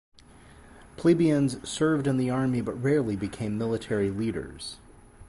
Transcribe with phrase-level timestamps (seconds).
[0.97, 4.77] Plebeians served in the army, but rarely became military leaders.